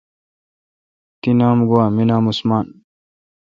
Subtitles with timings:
[1.19, 2.65] تی نام گوا می نام عثمان